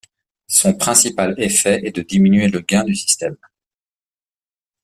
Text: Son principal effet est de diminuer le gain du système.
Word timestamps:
Son 0.47 0.73
principal 0.73 1.35
effet 1.39 1.79
est 1.85 1.95
de 1.95 2.01
diminuer 2.01 2.47
le 2.47 2.61
gain 2.61 2.83
du 2.83 2.95
système. 2.95 3.37